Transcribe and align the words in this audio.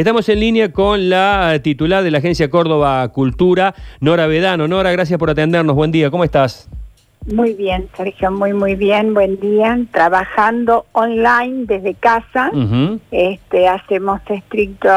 Estamos 0.00 0.30
en 0.30 0.40
línea 0.40 0.72
con 0.72 1.10
la 1.10 1.60
titular 1.62 2.02
de 2.02 2.10
la 2.10 2.18
Agencia 2.18 2.48
Córdoba 2.48 3.06
Cultura, 3.10 3.74
Nora 4.00 4.26
Vedano. 4.26 4.66
Nora, 4.66 4.92
gracias 4.92 5.18
por 5.18 5.28
atendernos. 5.28 5.76
Buen 5.76 5.92
día, 5.92 6.10
¿cómo 6.10 6.24
estás? 6.24 6.70
Muy 7.30 7.52
bien, 7.52 7.86
Sergio, 7.94 8.30
muy, 8.30 8.54
muy 8.54 8.76
bien. 8.76 9.12
Buen 9.12 9.38
día. 9.38 9.78
Trabajando 9.92 10.86
online 10.92 11.66
desde 11.66 11.92
casa. 11.92 12.50
este, 13.10 13.68
hacemos 13.68 14.22
estricto, 14.26 14.88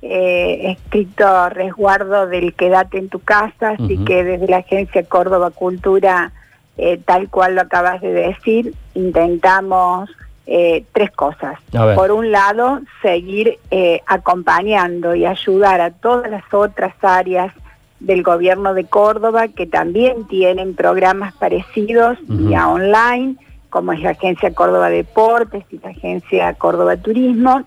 eh, 0.00 0.76
estricto 0.78 1.48
resguardo 1.48 2.28
del 2.28 2.54
quédate 2.54 2.98
en 2.98 3.08
tu 3.08 3.18
casa, 3.18 3.70
así 3.70 3.98
que 4.04 4.22
desde 4.22 4.46
la 4.46 4.58
Agencia 4.58 5.02
Córdoba 5.02 5.50
Cultura, 5.50 6.30
eh, 6.78 7.00
tal 7.04 7.28
cual 7.30 7.56
lo 7.56 7.62
acabas 7.62 8.00
de 8.00 8.12
decir, 8.12 8.74
intentamos 8.94 10.08
eh, 10.52 10.82
tres 10.92 11.12
cosas. 11.12 11.60
Por 11.94 12.10
un 12.10 12.32
lado, 12.32 12.80
seguir 13.02 13.60
eh, 13.70 14.00
acompañando 14.04 15.14
y 15.14 15.24
ayudar 15.24 15.80
a 15.80 15.92
todas 15.92 16.28
las 16.28 16.42
otras 16.52 16.92
áreas 17.02 17.54
del 18.00 18.24
gobierno 18.24 18.74
de 18.74 18.82
Córdoba 18.82 19.46
que 19.46 19.68
también 19.68 20.26
tienen 20.26 20.74
programas 20.74 21.34
parecidos 21.34 22.18
vía 22.26 22.68
online, 22.68 23.36
como 23.68 23.92
es 23.92 24.00
la 24.00 24.10
Agencia 24.10 24.52
Córdoba 24.52 24.90
Deportes 24.90 25.62
y 25.70 25.78
la 25.78 25.90
Agencia 25.90 26.52
Córdoba 26.54 26.96
Turismo, 26.96 27.62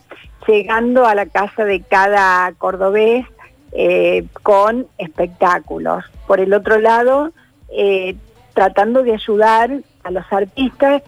llegando 0.46 1.06
a 1.06 1.16
la 1.16 1.28
casa 1.28 1.64
de 1.64 1.80
cada 1.80 2.52
cordobés 2.58 3.26
eh, 3.72 4.26
con 4.42 4.88
espectáculos. 4.98 6.04
Por 6.28 6.42
el 6.42 6.54
otro 6.54 6.80
lado, 6.80 7.32
tratando 8.54 9.04
de 9.04 9.14
ayudar 9.14 9.72
a 10.04 10.12
los 10.12 10.26
artistas 10.34 11.02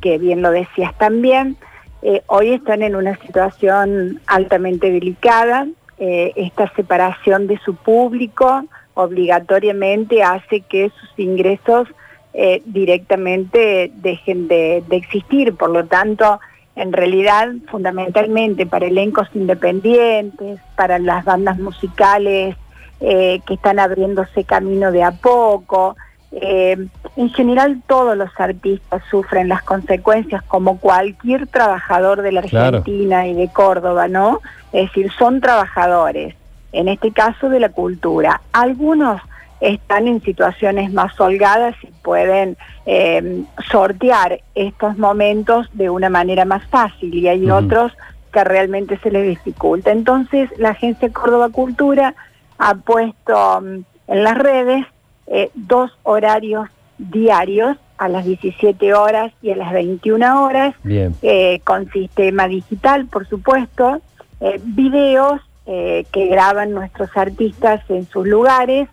que 0.00 0.18
bien 0.18 0.42
lo 0.42 0.50
decías 0.50 0.96
también, 0.98 1.56
eh, 2.02 2.22
hoy 2.26 2.52
están 2.52 2.82
en 2.82 2.94
una 2.94 3.16
situación 3.18 4.20
altamente 4.26 4.90
delicada. 4.90 5.66
Eh, 5.98 6.32
esta 6.36 6.72
separación 6.74 7.48
de 7.48 7.58
su 7.58 7.74
público 7.74 8.64
obligatoriamente 8.94 10.22
hace 10.22 10.60
que 10.60 10.90
sus 10.90 11.18
ingresos 11.18 11.88
eh, 12.34 12.62
directamente 12.66 13.90
dejen 13.96 14.46
de, 14.46 14.84
existir. 14.90 15.54
Por 15.56 15.70
lo 15.70 15.86
tanto, 15.86 16.38
en 16.76 16.92
realidad, 16.92 17.48
fundamentalmente 17.68 18.64
para 18.64 18.86
elencos 18.86 19.28
independientes, 19.34 20.60
para 20.76 21.00
las 21.00 21.24
bandas 21.24 21.58
musicales 21.58 22.56
que 23.00 23.54
están 23.54 23.78
abriéndose 23.78 24.42
camino 24.42 24.90
de 24.90 25.04
a 25.04 25.12
poco, 25.12 25.94
eh, 26.30 26.76
en 27.16 27.30
general 27.30 27.82
todos 27.86 28.16
los 28.16 28.30
artistas 28.38 29.02
sufren 29.10 29.48
las 29.48 29.62
consecuencias 29.62 30.42
como 30.42 30.78
cualquier 30.78 31.46
trabajador 31.46 32.22
de 32.22 32.32
la 32.32 32.40
Argentina 32.40 33.26
y 33.26 33.34
de 33.34 33.48
Córdoba, 33.48 34.08
¿no? 34.08 34.40
Es 34.72 34.88
decir, 34.88 35.10
son 35.18 35.40
trabajadores, 35.40 36.34
en 36.72 36.88
este 36.88 37.12
caso 37.12 37.48
de 37.48 37.60
la 37.60 37.70
cultura. 37.70 38.42
Algunos 38.52 39.22
están 39.60 40.06
en 40.06 40.22
situaciones 40.22 40.92
más 40.92 41.18
holgadas 41.18 41.74
y 41.82 41.88
pueden 42.02 42.56
eh, 42.86 43.44
sortear 43.70 44.40
estos 44.54 44.98
momentos 44.98 45.68
de 45.72 45.90
una 45.90 46.10
manera 46.10 46.44
más 46.44 46.64
fácil 46.68 47.14
y 47.14 47.26
hay 47.26 47.50
otros 47.50 47.92
que 48.32 48.44
realmente 48.44 48.98
se 48.98 49.10
les 49.10 49.26
dificulta. 49.26 49.90
Entonces 49.90 50.50
la 50.58 50.70
Agencia 50.70 51.10
Córdoba 51.10 51.48
Cultura 51.48 52.14
ha 52.58 52.74
puesto 52.74 53.60
mm, 53.60 53.84
en 54.08 54.24
las 54.24 54.38
redes 54.38 54.86
eh, 55.30 55.50
dos 55.54 55.90
horarios 56.02 56.68
diarios 56.98 57.76
a 57.98 58.08
las 58.08 58.24
17 58.24 58.94
horas 58.94 59.32
y 59.42 59.50
a 59.50 59.56
las 59.56 59.72
21 59.72 60.44
horas, 60.44 60.74
eh, 60.84 61.60
con 61.64 61.90
sistema 61.90 62.48
digital, 62.48 63.06
por 63.06 63.26
supuesto, 63.26 64.00
eh, 64.40 64.60
videos 64.62 65.40
que 65.66 66.28
graban 66.30 66.72
nuestros 66.72 67.14
artistas 67.14 67.82
en 67.90 68.06
sus 68.08 68.26
lugares, 68.26 68.88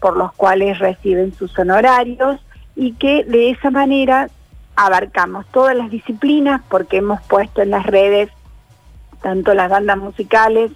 por 0.00 0.18
los 0.18 0.34
cuales 0.34 0.78
reciben 0.78 1.32
sus 1.32 1.58
honorarios, 1.58 2.38
y 2.76 2.92
que 2.92 3.24
de 3.24 3.48
esa 3.48 3.70
manera 3.70 4.28
abarcamos 4.76 5.46
todas 5.46 5.74
las 5.74 5.90
disciplinas, 5.90 6.60
porque 6.68 6.98
hemos 6.98 7.22
puesto 7.22 7.62
en 7.62 7.70
las 7.70 7.86
redes 7.86 8.28
tanto 9.22 9.54
las 9.54 9.70
bandas 9.70 9.96
musicales, 9.96 10.72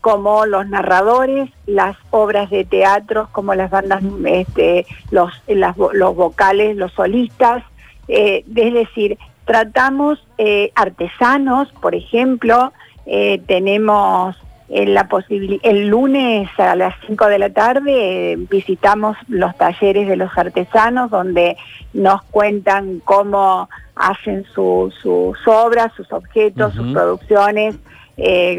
como 0.00 0.46
los 0.46 0.68
narradores, 0.68 1.50
las 1.66 1.96
obras 2.10 2.50
de 2.50 2.64
teatro, 2.64 3.28
como 3.32 3.54
las 3.54 3.70
bandas, 3.70 4.02
este, 4.24 4.86
los, 5.10 5.30
los 5.46 6.16
vocales, 6.16 6.76
los 6.76 6.92
solistas, 6.92 7.62
eh, 8.08 8.44
es 8.56 8.74
decir, 8.74 9.18
tratamos 9.44 10.18
eh, 10.38 10.72
artesanos, 10.74 11.70
por 11.80 11.94
ejemplo, 11.94 12.72
eh, 13.06 13.40
tenemos 13.46 14.36
la 14.72 15.08
posibilidad, 15.08 15.60
el 15.64 15.88
lunes 15.88 16.48
a 16.56 16.76
las 16.76 16.94
5 17.08 17.26
de 17.26 17.38
la 17.40 17.50
tarde 17.50 18.38
visitamos 18.48 19.16
los 19.26 19.56
talleres 19.56 20.06
de 20.06 20.14
los 20.14 20.30
artesanos 20.38 21.10
donde 21.10 21.56
nos 21.92 22.22
cuentan 22.22 23.00
cómo 23.04 23.68
hacen 23.96 24.44
sus 24.54 24.94
obras, 25.04 25.92
sus 25.96 26.12
objetos, 26.12 26.72
sus 26.74 26.92
producciones, 26.92 27.74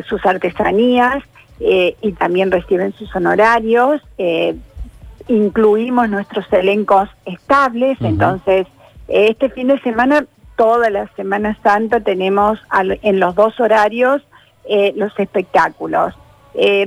sus 0.06 0.26
artesanías 0.26 1.24
eh, 1.64 1.96
y 2.02 2.14
también 2.14 2.52
reciben 2.52 2.94
sus 2.94 3.16
honorarios. 3.16 4.02
Eh, 4.18 4.56
incluimos 5.28 6.10
nuestros 6.10 6.52
elencos 6.52 7.08
estables, 7.26 7.98
entonces 8.02 8.68
este 9.08 9.50
fin 9.50 9.68
de 9.68 9.80
semana, 9.82 10.26
toda 10.56 10.90
la 10.90 11.08
Semana 11.16 11.58
Santa, 11.62 12.00
tenemos 12.00 12.60
en 13.04 13.20
los 13.20 13.36
dos 13.36 13.60
horarios 13.60 14.22
eh, 14.66 14.94
los 14.96 15.18
espectáculos. 15.20 16.16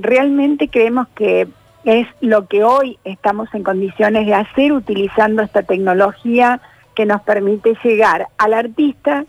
realmente 0.01 0.69
creemos 0.69 1.07
que 1.15 1.47
es 1.85 2.09
lo 2.21 2.49
que 2.49 2.65
hoy 2.65 2.99
estamos 3.05 3.49
en 3.55 3.63
condiciones 3.63 4.27
de 4.27 4.35
hacer 4.35 4.73
utilizando 4.73 5.43
esta 5.43 5.63
tecnología 5.63 6.61
que 6.95 7.07
nos 7.07 7.23
permite 7.23 7.77
llegar 7.85 8.29
al 8.39 8.55
artista 8.55 9.25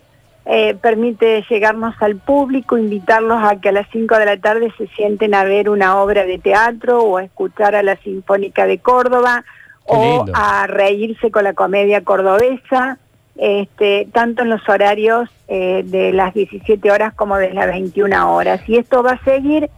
eh, 0.48 0.76
permite 0.80 1.44
llegarnos 1.50 1.96
al 2.02 2.18
público, 2.18 2.78
invitarlos 2.78 3.44
a 3.44 3.60
que 3.60 3.70
a 3.70 3.72
las 3.72 3.88
5 3.92 4.16
de 4.20 4.26
la 4.26 4.38
tarde 4.38 4.72
se 4.78 4.86
sienten 4.90 5.34
a 5.34 5.44
ver 5.44 5.70
una 5.70 6.00
obra 6.00 6.24
de 6.24 6.38
teatro 6.38 7.02
o 7.02 7.18
a 7.18 7.24
escuchar 7.24 7.74
a 7.74 7.82
la 7.82 7.96
Sinfónica 7.96 8.68
de 8.68 8.78
Córdoba 8.78 9.44
o 9.86 10.26
a 10.34 10.68
reírse 10.68 11.32
con 11.32 11.46
la 11.46 11.54
comedia 11.54 12.04
cordobesa, 12.04 13.00
este, 13.38 14.08
tanto 14.14 14.44
en 14.44 14.50
los 14.50 14.68
horarios 14.70 15.30
eh, 15.48 15.82
de 15.84 16.14
las 16.14 16.36
17 16.36 16.92
horas 16.92 17.16
como 17.16 17.38
de 17.38 17.52
las 17.52 17.66
21 17.66 18.36
horas. 18.36 18.62
Y 18.68 18.78
esto 18.78 19.02
va 19.02 19.14
a 19.14 19.24
seguir 19.24 19.70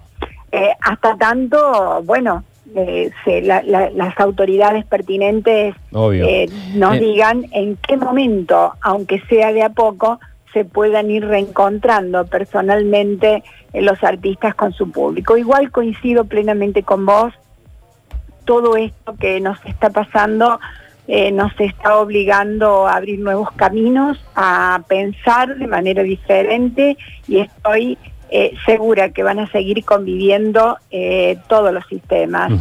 eh, 0.51 0.69
hasta 0.81 1.15
tanto, 1.15 2.01
bueno, 2.03 2.43
las 2.73 4.19
autoridades 4.19 4.85
pertinentes 4.85 5.75
nos 5.91 6.99
digan 6.99 7.45
en 7.51 7.77
qué 7.77 7.95
momento, 7.95 8.73
aunque 8.81 9.21
sea 9.29 9.53
de 9.53 9.63
a 9.63 9.69
poco, 9.69 10.19
se 10.53 10.65
puedan 10.65 11.11
ir 11.11 11.25
reencontrando 11.25 12.25
personalmente 12.25 13.43
los 13.73 14.03
artistas 14.03 14.55
con 14.55 14.73
su 14.73 14.91
público. 14.91 15.37
Igual 15.37 15.71
coincido 15.71 16.25
plenamente 16.25 16.83
con 16.83 17.05
vos, 17.05 17.33
todo 18.45 18.77
esto 18.77 19.15
que 19.19 19.39
nos 19.39 19.63
está 19.65 19.89
pasando 19.89 20.59
eh, 21.09 21.31
nos 21.31 21.57
está 21.57 21.99
obligando 21.99 22.85
a 22.85 22.97
abrir 22.97 23.19
nuevos 23.19 23.49
caminos, 23.53 24.19
a 24.35 24.83
pensar 24.89 25.55
de 25.55 25.65
manera 25.65 26.03
diferente 26.03 26.97
y 27.29 27.39
estoy 27.39 27.97
eh, 28.29 28.53
segura 28.65 29.11
que 29.11 29.23
van 29.23 29.39
a 29.39 29.49
seguir 29.49 29.85
conviviendo 29.85 30.77
eh, 30.91 31.37
todos 31.47 31.73
los 31.73 31.85
sistemas, 31.87 32.51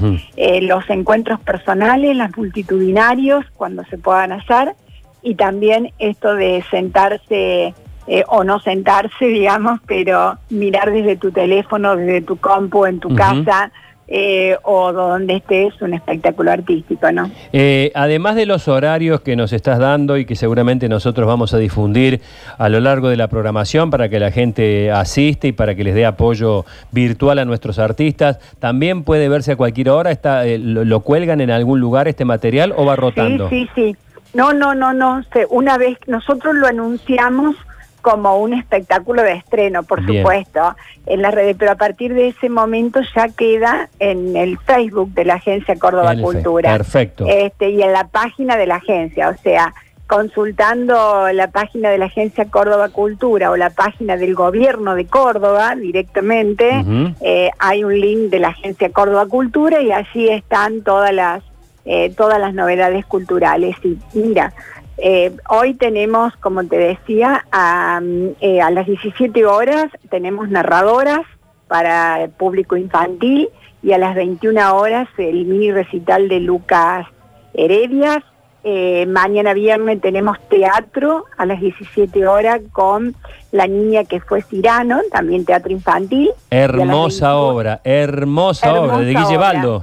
los 0.63 0.91
encuentros 0.91 1.41
personales, 1.41 2.17
los 2.17 2.37
multitudinarios, 2.37 3.45
cuando 3.57 3.85
se 3.87 3.99
puedan 3.99 4.31
hacer, 4.31 4.77
y 5.23 5.35
también 5.35 5.93
esto 5.99 6.35
de 6.35 6.65
sentarse 6.71 7.75
eh, 8.07 8.23
o 8.29 8.45
no 8.45 8.61
sentarse, 8.61 9.27
digamos, 9.27 9.81
pero 9.87 10.39
mirar 10.51 10.93
desde 10.93 11.17
tu 11.17 11.33
teléfono, 11.33 11.97
desde 11.97 12.23
tu 12.23 12.37
compu, 12.37 12.87
en 12.87 13.01
tu 13.01 13.15
casa. 13.15 13.73
Eh, 14.09 14.57
o 14.63 14.93
donde 14.93 15.35
estés 15.35 15.83
un 15.83 15.93
espectáculo 15.93 16.53
artístico, 16.53 17.11
¿no? 17.11 17.29
Eh, 17.53 17.91
además 17.93 18.37
de 18.37 18.47
los 18.47 18.69
horarios 18.69 19.21
que 19.21 19.35
nos 19.35 19.53
estás 19.53 19.81
dando 19.81 20.17
y 20.17 20.25
que 20.25 20.37
seguramente 20.37 20.89
nosotros 20.89 21.27
vamos 21.27 21.55
a 21.55 21.59
difundir 21.59 22.21
a 22.57 22.69
lo 22.69 22.79
largo 22.79 23.09
de 23.09 23.17
la 23.17 23.27
programación 23.27 23.91
para 23.91 24.09
que 24.09 24.21
la 24.21 24.31
gente 24.31 24.93
asiste 24.93 25.49
y 25.49 25.53
para 25.53 25.75
que 25.75 25.83
les 25.83 25.97
dé 25.97 26.07
apoyo 26.07 26.65
virtual 26.93 27.41
a 27.41 27.45
nuestros 27.45 27.81
artistas, 27.81 28.39
también 28.61 29.03
puede 29.03 29.29
verse 29.29 29.51
a 29.51 29.57
cualquier 29.57 29.91
hora, 29.91 30.13
está, 30.13 30.45
lo, 30.45 31.01
cuelgan 31.01 31.41
en 31.41 31.51
algún 31.51 31.81
lugar 31.81 32.07
este 32.07 32.25
material 32.25 32.75
o 32.77 32.85
va 32.85 32.95
rotando? 32.95 33.49
Sí, 33.49 33.69
sí, 33.75 33.91
sí. 33.93 33.97
No, 34.37 34.53
no, 34.53 34.75
no, 34.75 34.93
no. 34.93 35.23
Una 35.49 35.79
vez 35.79 35.99
nosotros 36.07 36.55
lo 36.55 36.67
anunciamos 36.67 37.57
como 38.03 38.39
un 38.39 38.53
espectáculo 38.53 39.23
de 39.23 39.33
estreno, 39.33 39.83
por 39.83 40.07
supuesto, 40.07 40.77
en 41.07 41.23
las 41.23 41.35
redes, 41.35 41.57
pero 41.59 41.73
a 41.73 41.77
partir 41.77 42.15
de 42.15 42.29
ese 42.29 42.49
momento 42.49 43.01
ya 43.17 43.29
queda 43.31 43.89
en 43.99 44.37
el 44.37 44.59
Facebook 44.59 45.13
de 45.15 45.25
la 45.25 45.35
Agencia 45.35 45.75
Córdoba 45.77 46.15
Cultura. 46.15 46.71
Perfecto. 46.71 47.27
Este, 47.27 47.71
y 47.71 47.83
en 47.83 47.93
la 47.93 48.07
página 48.07 48.57
de 48.57 48.67
la 48.67 48.77
agencia, 48.77 49.31
o 49.31 49.37
sea, 49.43 49.75
consultando 50.07 51.33
la 51.33 51.49
página 51.49 51.91
de 51.91 51.99
la 51.99 52.05
Agencia 52.05 52.45
Córdoba 52.45 52.91
Cultura 52.91 53.51
o 53.51 53.57
la 53.57 53.71
página 53.71 54.17
del 54.17 54.35
gobierno 54.35 54.95
de 54.95 55.07
Córdoba 55.07 55.75
directamente, 55.75 56.85
eh, 57.23 57.51
hay 57.59 57.83
un 57.83 57.99
link 57.99 58.31
de 58.31 58.39
la 58.39 58.49
Agencia 58.49 58.93
Córdoba 58.93 59.27
Cultura 59.27 59.81
y 59.81 59.91
allí 59.91 60.29
están 60.29 60.83
todas 60.83 61.13
las, 61.13 61.43
eh, 61.87 62.13
todas 62.15 62.39
las 62.39 62.53
novedades 62.53 63.07
culturales. 63.07 63.77
Y 63.83 63.99
mira, 64.13 64.53
eh, 64.99 65.35
hoy 65.49 65.75
tenemos, 65.75 66.37
como 66.37 66.65
te 66.67 66.77
decía, 66.77 67.47
a, 67.51 67.97
a 67.97 68.71
las 68.71 68.87
17 68.87 69.47
horas 69.47 69.87
tenemos 70.11 70.49
narradoras 70.51 71.23
para 71.69 72.25
el 72.25 72.31
público 72.31 72.77
infantil 72.77 73.49
y 73.83 73.93
a 73.93 73.99
las 73.99 74.15
21 74.15 74.77
horas 74.77 75.09
el 75.17 75.47
mini 75.47 75.73
recital 75.73 76.29
de 76.29 76.41
Lucas 76.41 77.07
Heredias 77.55 78.23
eh, 78.69 79.07
mañana 79.07 79.55
viernes 79.55 80.01
tenemos 80.01 80.39
teatro 80.49 81.27
a 81.39 81.47
las 81.47 81.61
17 81.61 82.27
horas 82.27 82.61
con 82.73 83.15
La 83.53 83.69
Niña 83.69 84.03
que 84.03 84.19
fue 84.19 84.43
Cirano, 84.43 85.03
también 85.13 85.45
teatro 85.45 85.71
infantil. 85.71 86.31
Hermosa 86.51 87.37
obra, 87.37 87.81
hermosa, 87.85 88.75
obra 88.75 88.99
de 88.99 89.15
Guille 89.15 89.39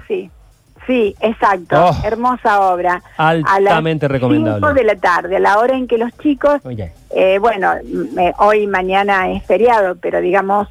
Sí, 0.05 0.29
Sí, 0.87 1.15
exacto. 1.21 1.85
Oh. 1.85 1.95
hermosa 2.05 2.61
obra. 2.73 3.01
Altamente 3.17 4.07
recomendable. 4.07 4.59
5 4.59 4.73
de 4.73 4.83
la 4.83 4.95
tarde, 4.95 5.37
a 5.37 5.39
la 5.39 5.59
hora 5.59 5.75
en 5.75 5.87
que 5.87 5.97
los 5.97 6.11
chicos, 6.17 6.61
eh, 7.15 7.37
bueno, 7.39 7.71
hoy 8.39 8.67
mañana 8.67 9.31
es 9.31 9.43
feriado, 9.43 9.95
pero 9.95 10.19
digamos, 10.19 10.67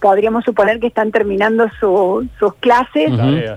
podríamos 0.00 0.44
suponer 0.44 0.80
que 0.80 0.86
están 0.86 1.10
terminando 1.10 1.66
sus 1.78 2.54
clases, 2.60 3.10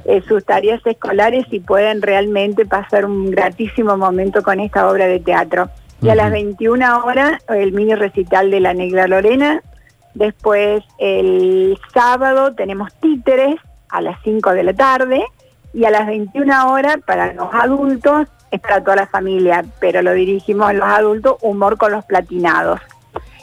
eh, 0.05 0.21
sus 0.27 0.43
tareas 0.43 0.85
escolares 0.85 1.45
y 1.51 1.59
pueden 1.59 2.01
realmente 2.01 2.65
pasar 2.65 3.05
un 3.05 3.31
gratísimo 3.31 3.97
momento 3.97 4.41
con 4.41 4.59
esta 4.59 4.89
obra 4.89 5.07
de 5.07 5.19
teatro. 5.19 5.69
Y 6.01 6.09
a 6.09 6.15
las 6.15 6.31
21 6.31 7.05
horas, 7.05 7.41
el 7.49 7.71
mini 7.71 7.95
recital 7.95 8.51
de 8.51 8.59
la 8.59 8.73
Negra 8.73 9.07
Lorena. 9.07 9.61
Después, 10.13 10.83
el 10.99 11.77
sábado, 11.93 12.53
tenemos 12.53 12.93
títeres 12.95 13.55
a 13.89 14.01
las 14.01 14.21
5 14.23 14.51
de 14.51 14.63
la 14.63 14.73
tarde 14.73 15.23
y 15.73 15.85
a 15.85 15.91
las 15.91 16.07
21 16.07 16.71
horas 16.71 16.97
para 17.05 17.33
los 17.33 17.53
adultos 17.53 18.27
es 18.51 18.61
para 18.61 18.81
toda 18.81 18.95
la 18.95 19.07
familia, 19.07 19.65
pero 19.79 20.01
lo 20.01 20.13
dirigimos 20.13 20.69
a 20.69 20.73
los 20.73 20.87
adultos, 20.87 21.37
humor 21.41 21.77
con 21.77 21.91
los 21.91 22.05
platinados. 22.05 22.79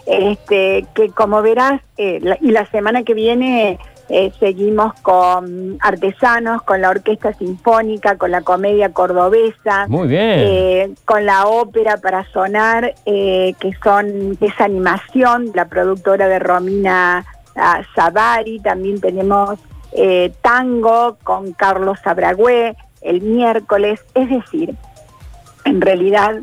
Este, 0.06 0.84
que 0.94 1.10
como 1.10 1.40
verás, 1.42 1.80
eh, 1.96 2.20
y 2.40 2.50
la 2.50 2.66
semana 2.66 3.04
que 3.04 3.14
viene 3.14 3.78
eh, 4.10 4.32
seguimos 4.38 4.92
con 5.00 5.78
artesanos, 5.80 6.62
con 6.62 6.82
la 6.82 6.90
orquesta 6.90 7.32
sinfónica, 7.32 8.18
con 8.18 8.30
la 8.30 8.42
comedia 8.42 8.92
cordobesa, 8.92 9.86
Muy 9.88 10.08
bien. 10.08 10.20
Eh, 10.22 10.94
con 11.06 11.24
la 11.24 11.46
ópera 11.46 11.96
para 11.96 12.24
sonar, 12.32 12.94
que 13.04 13.70
son 13.82 14.36
esa 14.40 14.64
animación, 14.64 15.52
la 15.54 15.68
productora 15.68 16.28
de 16.28 16.38
Romina 16.38 17.24
Zavari, 17.94 18.60
también 18.60 19.00
tenemos 19.00 19.58
eh, 19.94 20.32
tango 20.42 21.16
con 21.22 21.52
Carlos 21.52 21.98
Abragüe 22.04 22.76
el 23.00 23.20
miércoles, 23.20 24.00
es 24.14 24.28
decir, 24.28 24.74
en 25.64 25.80
realidad 25.80 26.40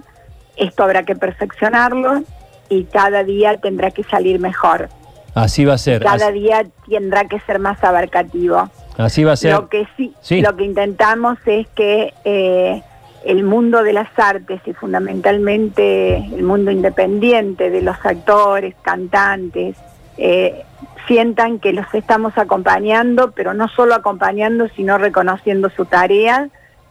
esto 0.55 0.83
habrá 0.83 1.03
que 1.03 1.15
perfeccionarlo 1.15 2.23
y 2.69 2.85
cada 2.85 3.23
día 3.23 3.57
tendrá 3.57 3.91
que 3.91 4.03
salir 4.03 4.39
mejor. 4.39 4.89
Así 5.33 5.65
va 5.65 5.73
a 5.73 5.77
ser. 5.77 6.03
Cada 6.03 6.31
día 6.31 6.65
tendrá 6.89 7.25
que 7.25 7.39
ser 7.41 7.59
más 7.59 7.83
abarcativo. 7.83 8.69
Así 8.97 9.23
va 9.23 9.33
a 9.33 9.37
ser. 9.37 9.53
Lo 9.53 9.69
que 9.69 9.87
sí, 9.97 10.13
lo 10.41 10.55
que 10.55 10.63
intentamos 10.63 11.37
es 11.45 11.67
que 11.69 12.13
eh, 12.23 12.81
el 13.25 13.43
mundo 13.43 13.83
de 13.83 13.93
las 13.93 14.07
artes 14.17 14.61
y 14.65 14.73
fundamentalmente 14.73 16.17
el 16.17 16.43
mundo 16.43 16.71
independiente 16.71 17.69
de 17.69 17.81
los 17.81 17.97
actores, 18.03 18.75
cantantes, 18.81 19.77
eh, 20.17 20.63
sientan 21.07 21.59
que 21.59 21.73
los 21.73 21.91
estamos 21.93 22.37
acompañando, 22.37 23.31
pero 23.31 23.53
no 23.53 23.67
solo 23.67 23.95
acompañando, 23.95 24.67
sino 24.69 24.97
reconociendo 24.97 25.69
su 25.69 25.85
tarea, 25.85 26.49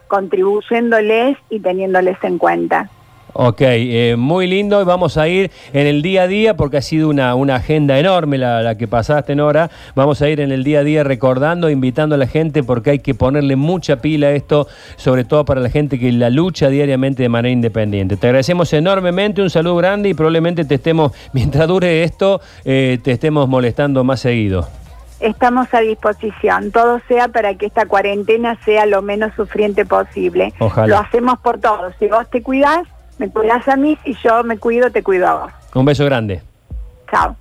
contribuyéndoles 0.09 1.39
y 1.49 1.61
teniéndoles 1.61 2.19
en 2.23 2.39
cuenta. 2.39 2.91
Ok, 3.33 3.61
eh, 3.61 4.17
muy 4.19 4.47
lindo. 4.47 4.85
Vamos 4.85 5.17
a 5.17 5.29
ir 5.29 5.51
en 5.73 5.87
el 5.87 6.03
día 6.03 6.23
a 6.23 6.27
día 6.27 6.57
porque 6.57 6.79
ha 6.79 6.83
sido 6.83 7.09
una, 7.09 7.35
una 7.35 7.57
agenda 7.57 7.99
enorme 7.99 8.39
la, 8.39 8.75
que 8.77 8.89
pasaste, 8.89 9.35
Nora. 9.35 9.71
Vamos 9.95 10.21
a 10.23 10.29
ir 10.29 10.41
en 10.41 10.53
el 10.53 10.65
día 10.65 10.81
a 10.81 10.85
día 10.85 11.05
recordando, 11.05 11.71
invitando 11.71 12.15
a 12.15 12.19
la 12.19 12.27
gente 12.27 12.63
porque 12.63 12.91
hay 12.91 12.99
que 12.99 13.15
ponerle 13.15 13.57
mucha 13.57 13.97
pila 13.97 14.29
a 14.29 14.31
esto, 14.33 14.67
sobre 14.97 15.25
todo 15.25 15.45
para 15.45 15.61
la 15.61 15.71
gente 15.71 15.99
que 15.99 16.11
la 16.13 16.31
lucha 16.31 16.69
diariamente 16.69 17.23
de 17.23 17.29
manera 17.29 17.53
independiente. 17.53 18.17
Te 18.17 18.27
agradecemos 18.27 18.73
enormemente, 18.73 19.43
un 19.43 19.51
saludo 19.51 19.77
grande 19.77 20.09
y 20.09 20.15
probablemente 20.15 20.65
te 20.65 20.77
estemos, 20.77 21.13
mientras 21.33 21.69
dure 21.69 22.03
esto, 22.03 22.41
eh, 22.65 22.99
te 23.03 23.13
estemos 23.13 23.49
molestando 23.49 24.03
más 24.05 24.21
seguido. 24.21 24.69
Estamos 25.21 25.73
a 25.75 25.81
disposición, 25.81 26.73
todo 26.73 27.01
sea 27.07 27.29
para 27.29 27.55
que 27.55 27.67
esta 27.67 27.85
cuarentena 27.85 28.59
sea 28.65 28.87
lo 28.87 29.03
menos 29.03 29.35
sufriente 29.35 29.85
posible. 29.85 30.55
Ojalá. 30.59 30.87
Lo 30.87 30.99
hacemos 30.99 31.39
por 31.41 31.59
todos. 31.59 31.95
Si 31.99 32.07
vos 32.07 32.29
te 32.31 32.43
cuidás, 32.43 32.89
me 33.21 33.29
cuidas 33.29 33.69
a 33.69 33.77
mí, 33.77 33.99
y 34.05 34.15
yo 34.15 34.43
me 34.43 34.57
cuido, 34.57 34.91
te 34.91 35.03
cuido 35.03 35.29
a 35.29 35.35
vos. 35.35 35.53
Un 35.75 35.85
beso 35.85 36.05
grande. 36.07 36.41
Chao. 37.11 37.37